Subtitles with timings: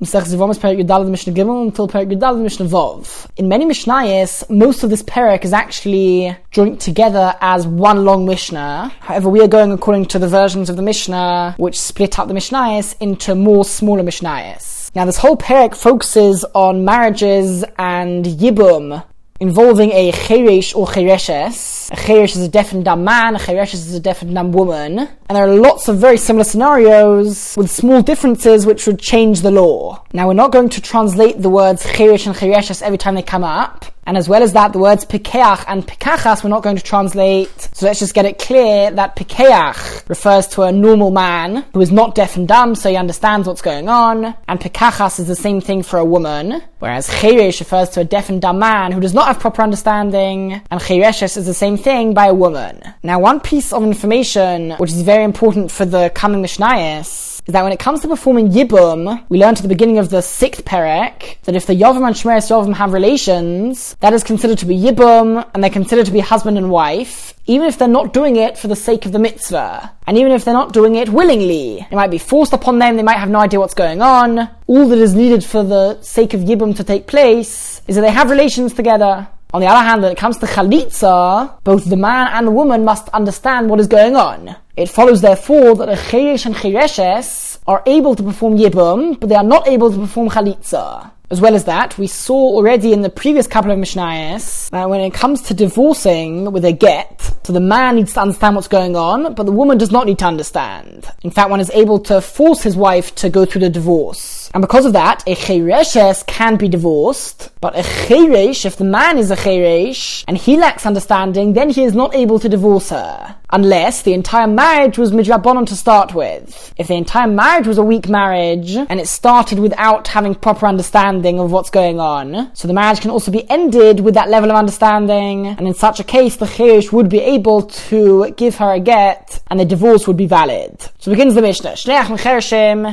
[0.00, 2.08] Mishnah Gimel until Perik
[2.40, 3.26] Mishnah Vov.
[3.36, 8.92] In many Mishnayos, most of this Perik is actually joined together as one long Mishnah.
[9.00, 12.34] However, we are going according to the versions of the Mishnah which split up the
[12.34, 14.94] Mishnayos into more smaller Mishnayos.
[14.94, 19.04] Now, this whole Perik focuses on marriages and Yibum,
[19.40, 21.90] involving a cheresh or chereshes.
[21.90, 24.52] A cheresh is a deaf and dumb man, a chereshes is a deaf and dumb
[24.52, 24.98] woman.
[24.98, 29.50] And there are lots of very similar scenarios with small differences which would change the
[29.50, 30.04] law.
[30.12, 33.44] Now we're not going to translate the words cheresh and chereshes every time they come
[33.44, 33.84] up.
[34.08, 37.68] And as well as that, the words pikeach and pikachas we're not going to translate.
[37.74, 41.92] So let's just get it clear that pikeach refers to a normal man who is
[41.92, 44.34] not deaf and dumb, so he understands what's going on.
[44.48, 46.62] And pikachas is the same thing for a woman.
[46.78, 50.52] Whereas cheresh refers to a deaf and dumb man who does not have proper understanding.
[50.70, 52.80] And chereshes is the same thing by a woman.
[53.02, 57.62] Now one piece of information which is very important for the coming Mishnayos is that
[57.62, 61.40] when it comes to performing Yibum, we learned at the beginning of the sixth Perek
[61.44, 65.48] that if the Yovam and Shmeres Yovam have relations, that is considered to be Yibum,
[65.54, 68.68] and they're considered to be husband and wife, even if they're not doing it for
[68.68, 69.90] the sake of the mitzvah.
[70.06, 71.80] And even if they're not doing it willingly.
[71.90, 74.50] It might be forced upon them, they might have no idea what's going on.
[74.66, 78.10] All that is needed for the sake of Yibum to take place is that they
[78.12, 79.26] have relations together.
[79.54, 82.84] On the other hand, when it comes to chalitza, both the man and the woman
[82.84, 84.54] must understand what is going on.
[84.76, 89.36] It follows therefore that a cheresh and chereshes are able to perform yibum, but they
[89.36, 91.12] are not able to perform chalitza.
[91.30, 95.02] As well as that, we saw already in the previous couple of Mishnayos that when
[95.02, 98.96] it comes to divorcing with a get, so the man needs to understand what's going
[98.96, 101.06] on, but the woman does not need to understand.
[101.22, 104.50] In fact, one is able to force his wife to go through the divorce.
[104.54, 109.18] And because of that, a chereshes can be divorced, but a cheresh, if the man
[109.18, 113.36] is a cheresh, and he lacks understanding, then he is not able to divorce her.
[113.50, 116.74] Unless the entire marriage was midrabanon to start with.
[116.76, 121.17] If the entire marriage was a weak marriage, and it started without having proper understanding
[121.26, 124.56] of what's going on, so the marriage can also be ended with that level of
[124.56, 128.80] understanding, and in such a case, the cheresh would be able to give her a
[128.80, 130.80] get, and the divorce would be valid.
[130.98, 131.76] So begins the Mishnah.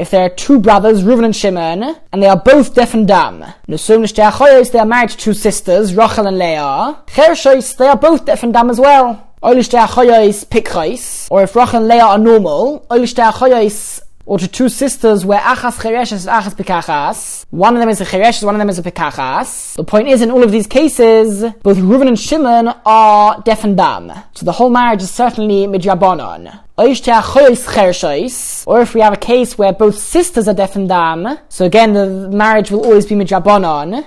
[0.00, 3.44] If there are two brothers, Reuven and Shimon, and they are both deaf and dumb.
[3.66, 6.98] They are married to two sisters, Rachel and Leah.
[7.78, 9.24] They are both deaf and dumb as well.
[9.42, 9.54] Or
[11.42, 12.86] if Rachel and Leah are normal,
[14.28, 17.46] or to two sisters where achas chereshes and achas pikachas.
[17.48, 19.74] One of them is a chereshes, one of them is a pikachas.
[19.76, 23.74] The point is, in all of these cases, both Reuven and Shimon are deaf and
[23.74, 24.12] dumb.
[24.34, 26.60] So the whole marriage is certainly midrabanon.
[28.64, 31.92] Or if we have a case where both sisters are deaf and dumb, so again
[31.92, 34.06] the marriage will always be midrabanon.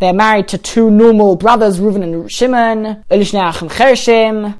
[0.00, 3.04] They're married to two normal brothers, Reuven and Shimon,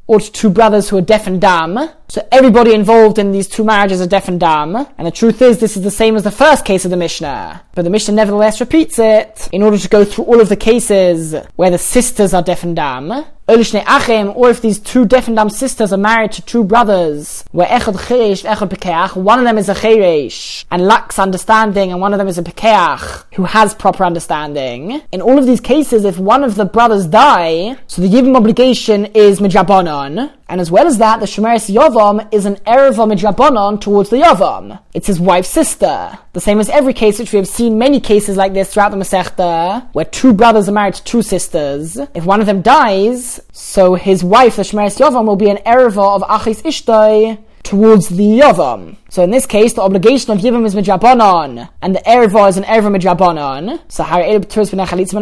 [0.06, 1.90] or to two brothers who are deaf and dumb.
[2.08, 4.76] So everybody involved in these two marriages are deaf and dumb.
[4.76, 7.64] And the truth is, this is the same as the first case of the Mishnah.
[7.74, 11.34] But the Mishnah nevertheless repeats it in order to go through all of the cases
[11.56, 15.92] where the sisters are deaf and dumb or if these two deaf and dumb sisters
[15.92, 19.74] are married to two brothers, where echad cheresh, echad pekeach, one of them is a
[19.74, 25.00] cheresh and lacks understanding, and one of them is a pekeach who has proper understanding.
[25.12, 29.06] In all of these cases, if one of the brothers die, so the yibum obligation
[29.06, 34.10] is midrabanon, and as well as that, the Shemeres Yavam is an erva midrabanon towards
[34.10, 34.80] the Yavam.
[34.94, 36.18] It's his wife's sister.
[36.36, 38.98] The same as every case which we have seen many cases like this throughout the
[38.98, 41.96] Masechta, where two brothers are married to two sisters.
[42.14, 46.16] If one of them dies, so his wife, the Shmeres Yavam, will be an erva
[46.16, 48.96] of Achis Ishtoi towards the Yavam.
[49.08, 52.64] So in this case, the obligation of Yibum is Midrabanon, and the erva is an
[52.64, 53.80] erva Midrabanon.
[53.90, 54.04] So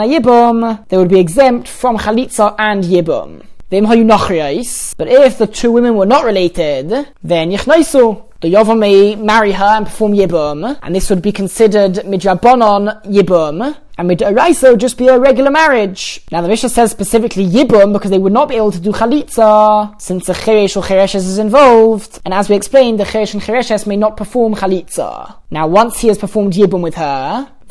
[0.02, 3.46] Yibum, they would be exempt from Chalitza and Yibum.
[3.70, 6.88] But if the two women were not related,
[7.22, 8.33] then Yichnaisu.
[8.44, 13.74] The Yavam may marry her and perform Yibum, and this would be considered Midrabanon Yibum,
[13.96, 16.20] and with Araisa just be a regular marriage.
[16.30, 19.98] Now the Mishnah says specifically Yibum because they would not be able to do Chalitza
[19.98, 22.20] since the Cheresh or Chereshes is involved.
[22.26, 25.36] And as we explained, the Cheresh and Chereshes may not perform Chalitza.
[25.50, 27.48] Now once he has performed Yibum with her,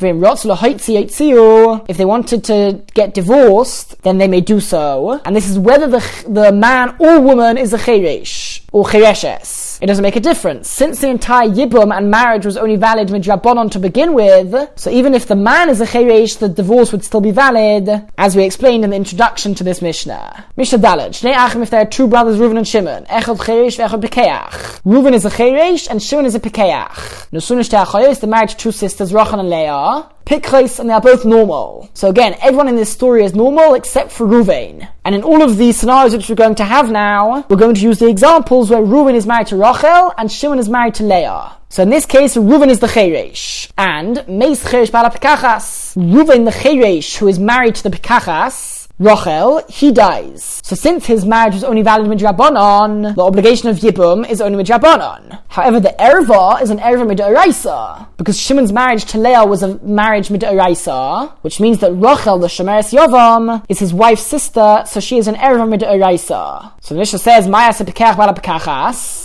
[1.96, 5.20] they wanted to get divorced, then they may do so.
[5.24, 9.63] And this is whether the, the man or woman is a cheresh or chereshes.
[9.80, 10.70] It doesn't make a difference.
[10.70, 15.14] Since the entire yibum and marriage was only valid midrabanon to begin with, so even
[15.14, 18.84] if the man is a cheresh, the divorce would still be valid, as we explained
[18.84, 20.44] in the introduction to this Mishnah.
[20.56, 21.10] Mishnah Dalad.
[21.10, 23.04] Shnei Achim, if there are two brothers, Reuven and Shimon.
[23.06, 24.82] Echad cheresh, echad pekeach.
[24.82, 27.30] Reuven is a cheresh, and Shimon is a pekeach.
[27.32, 30.08] Nusunish is the marriage to two sisters, Rachel and Leah.
[30.24, 31.90] Pikres, and they are both normal.
[31.94, 34.88] So again, everyone in this story is normal except for Ruvain.
[35.04, 37.80] And in all of these scenarios which we're going to have now, we're going to
[37.80, 41.56] use the examples where Reuven is married to Rachel and Shimon is married to Leah.
[41.68, 43.70] So in this case, Reuven is the Cheresh.
[43.76, 45.96] And Meis Cheresh Bala Pekachas.
[45.96, 50.60] Reuven the Cheresh, who is married to the Pekachas, Rachel, he dies.
[50.62, 55.40] So since his marriage was only valid midrabanon, the obligation of Yibum is only midrabanon.
[55.48, 60.28] However, the erva is an erva midoraisa, because Shimon's marriage to Leah was a marriage
[60.28, 65.26] midoraisa, which means that Rachel, the Shemeres Yovam, is his wife's sister, so she is
[65.26, 66.70] an erva midoraisa.
[66.80, 67.48] So the Mishnah says,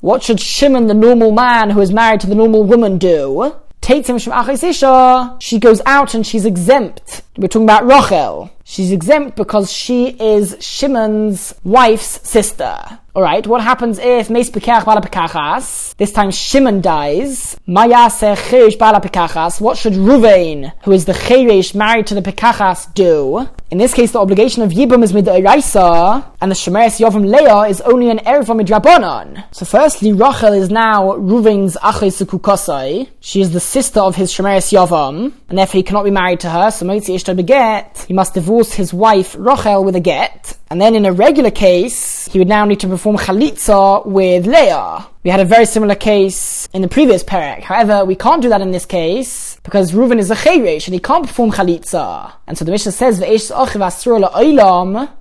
[0.01, 3.54] What should Shimon, the normal man who is married to the normal woman, do?
[5.39, 7.24] She goes out and she's exempt.
[7.38, 8.51] We're talking about Rachel.
[8.63, 12.77] She's exempt because she is Shimon's wife's sister.
[13.15, 15.95] Alright, what happens if Meis Pekach Bala Pekachas?
[15.97, 17.57] This time Shimon dies.
[17.68, 19.59] Chirish Bala Pekachas.
[19.59, 23.50] What should Ruvain, who is the Chirish married to the Pekachas, do?
[23.71, 27.81] In this case, the obligation of Yibum is Midairaisa, and the Shemeres Yovim Leah is
[27.81, 29.44] only an Erva Midrabanan.
[29.51, 33.10] So firstly, Rachel is now Ruvain's Achay Sukukosai.
[33.19, 36.50] She is the sister of his Shemeres Yovam, and therefore he cannot be married to
[36.50, 40.81] her, so Motzi Ishto beget, he must divorce his wife Rachel with a get, and
[40.81, 45.08] then in a regular case, he would now need to perform chalitza with Leah.
[45.24, 47.64] We had a very similar case in the previous parak.
[47.64, 51.00] However, we can't do that in this case because Reuven is a chayrish and he
[51.00, 52.31] can't perform chalitza.
[52.46, 53.18] And so the Mishnah says,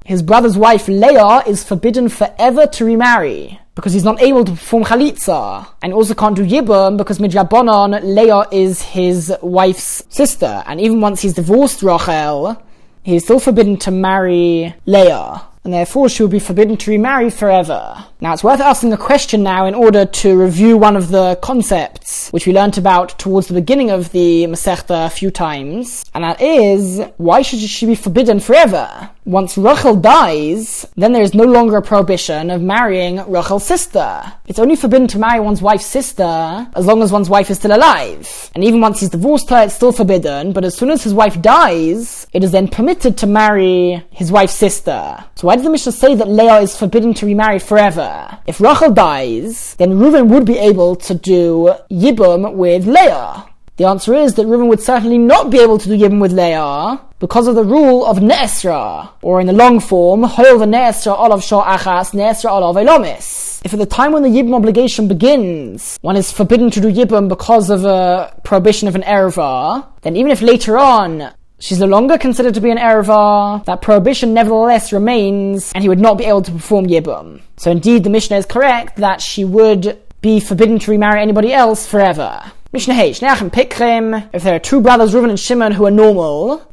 [0.05, 4.85] his brother's wife Leah is forbidden forever to remarry because he's not able to perform
[4.85, 11.01] chalitza, and also can't do yibum because midrabanon Leah is his wife's sister, and even
[11.01, 12.61] once he's divorced Rachel,
[13.05, 17.29] he is still forbidden to marry Leah and therefore she will be forbidden to remarry
[17.29, 18.07] forever.
[18.21, 22.31] Now it's worth asking a question now in order to review one of the concepts
[22.31, 26.41] which we learnt about towards the beginning of the Masechta a few times, and that
[26.41, 29.11] is, why should she be forbidden forever?
[29.25, 34.33] Once Rachel dies, then there is no longer a prohibition of marrying Rachel's sister.
[34.49, 37.77] It's only forbidden to marry one's wife's sister as long as one's wife is still
[37.77, 38.51] alive.
[38.55, 41.41] And even once he's divorced her, it's still forbidden, but as soon as his wife
[41.41, 45.23] dies, it is then permitted to marry his wife's sister.
[45.37, 48.08] So why does the Mishnah say that Leah is forbidden to remarry forever?
[48.47, 53.45] If Rachel dies, then Reuven would be able to do Yibum with Leah.
[53.77, 57.01] The answer is that Reuven would certainly not be able to do Yibum with Leah
[57.21, 61.43] because of the rule of Ne'esra, or in the long form, Hoil the Ne'esra Olav
[61.45, 63.61] Shah Achas, Ne'esra Olav Elomis.
[63.65, 67.29] If at the time when the Yibum obligation begins, one is forbidden to do Yibum
[67.29, 72.19] because of a prohibition of an Erva, then even if later on she's no longer
[72.19, 76.43] considered to be an Erva, that prohibition nevertheless remains, and he would not be able
[76.43, 77.41] to perform Yibum.
[77.57, 81.87] So indeed, the Mishnah is correct that she would be forbidden to remarry anybody else
[81.87, 82.53] forever.
[82.71, 86.67] Mishnah Hey, Shneachim Pikrim, if there are two brothers, Reuven and Shimon, who are normal.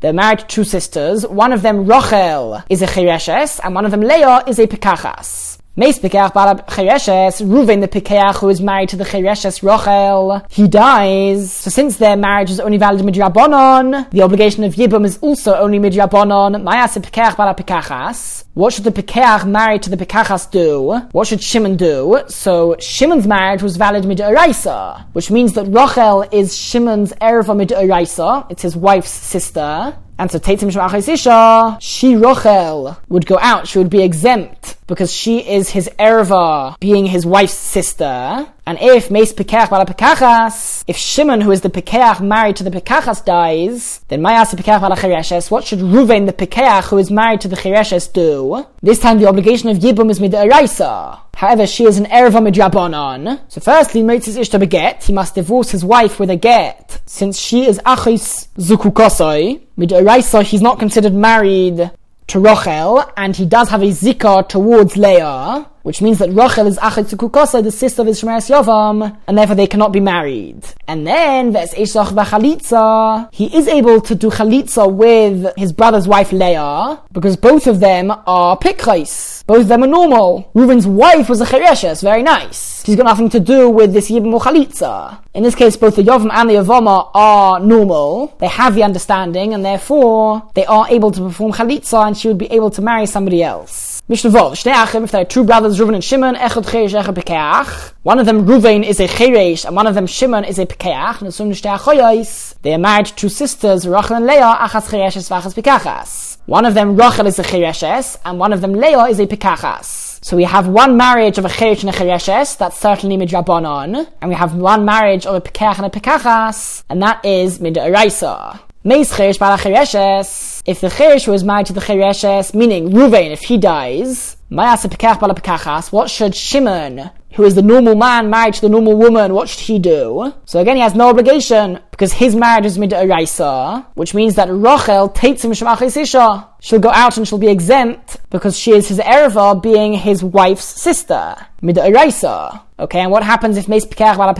[0.00, 1.24] They're married to two sisters.
[1.24, 5.57] One of them, Rochel, is a Chereshes, and one of them, Leah, is a Pikachas.
[5.78, 10.66] Meis Pekach Bala Chereshes, Ruven the Pekach who is married to the Chereshes Rochel, he
[10.66, 11.52] dies.
[11.52, 15.78] So since their marriage is only valid midrabanon, the obligation of Yibum is also only
[15.78, 16.64] midrabanon.
[16.64, 18.42] Mayas Pekach Bala Pekachas.
[18.54, 21.00] What should the Pekach married to the Pekachas do?
[21.12, 22.24] What should Shimon do?
[22.26, 28.50] So Shimon's marriage was valid midoraisa, which means that Rochel is Shimon's erva midoraisa.
[28.50, 29.96] It's his wife's sister.
[30.18, 35.12] And so Teitzim Shemachis Isha, she Rochel would go out, she would be exempt because
[35.12, 38.48] she is his erva, being his wife's sister.
[38.66, 42.70] And if Meis Pekach Bala Pekachas, if Shimon, who is the Pekach married to the
[42.70, 47.42] Pekachas, dies, then Mayas Pekach Bala Chereshes, what should Ruven, the Pekach, who is married
[47.42, 48.66] to the Chereshes, do?
[48.82, 51.20] This time the obligation of Yibum is Midaraisa.
[51.34, 53.40] However, she is an erva midrabanon.
[53.46, 57.64] So firstly, Motzi ishto beget, he must divorce his wife with a get, since she
[57.64, 59.67] is achis zukukosoi.
[59.78, 61.90] Midaraisa, he's not considered married
[62.26, 66.76] to Rachel, and he does have a zikah towards Leah, which means that Rachel is
[66.76, 70.62] Achet Kukosa, the sister of Ishmael Yovam, and therefore they cannot be married.
[70.86, 76.30] And then, Ves Eshach Chalitza, he is able to do Chalitza with his brother's wife
[76.30, 79.46] Leah, because both of them are Pikrais.
[79.46, 80.50] Both of them are normal.
[80.54, 82.84] Reuven's wife was a Chereshes, very nice.
[82.84, 85.20] She's got nothing to do with this Yibam Chalitza.
[85.32, 88.36] In this case, both the Yovam and the Yavama are normal.
[88.40, 92.36] They have the understanding, and therefore, they are able to perform Chalitza, and she would
[92.36, 93.97] be able to marry somebody else.
[94.10, 97.14] Mishnah Vov, Shnei Achim, if there are two brothers, Reuven and Shimon, Echad Cheresh, Echad
[97.14, 97.92] Pekeach.
[98.04, 101.18] One of them, Reuven, is a Cheresh, and one of them, Shimon, is a Pekeach.
[101.18, 105.52] And assume Shnei Achoyos, they are married two sisters, Rachel and Leah, Achas Chereshes, Vachas
[105.52, 106.38] Pekachas.
[106.46, 110.24] One of them, Rachel, is a Chereshes, and one of them, Leah, is a Pekachas.
[110.24, 114.30] So we have one marriage of a Cheresh and a Chereshes, that's certainly Midrabanon, and
[114.30, 118.58] we have one marriage of a Pekach and a Pekachas, and that is Midraisa.
[118.90, 126.34] If the Cherish was married to the Chereshes, meaning Ruvain, if he dies, what should
[126.34, 130.32] Shimon who is the normal man married to the normal woman, what should he do?
[130.44, 134.48] So again, he has no obligation because his marriage is mid Eraisa, which means that
[134.50, 135.54] Rachel takes him.
[135.54, 140.64] She'll go out and she'll be exempt because she is his erva, being his wife's
[140.64, 141.36] sister.
[141.62, 142.60] Mid eraisa.
[142.80, 144.34] Okay, and what happens if Meis Pekach Bala?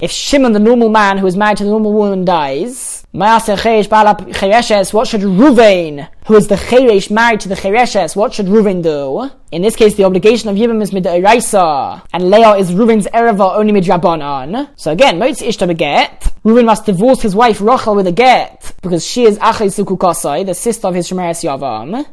[0.00, 5.22] If Shimon, the normal man who is married to the normal woman, dies, what should
[5.22, 9.28] Ruvain, who is the Cheresh married to the Chereshes, what should Ruvain do?
[9.50, 13.72] In this case, the obligation of Yibam is Midairaisa, and Leah is Ruvain's Ereva only
[13.72, 14.68] Midrabanan.
[14.76, 19.04] So again, Moitz Ishta Beget, Ruvain must divorce his wife Rachel with a get, because
[19.04, 22.06] she is Achai Sukukasai, the sister of his Shemeres Yavam.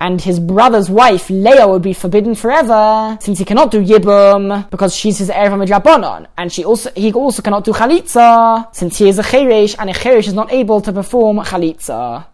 [0.00, 4.94] And his brother's wife, Leah, would be forbidden forever, since he cannot do Yibum, because
[4.94, 6.26] she's his Ereva Midrabanan.
[6.36, 9.92] And she also, he also cannot do Chalitza, since he is a Cheresh, and a
[9.92, 12.26] Cheresh is not able to perform Chalitza.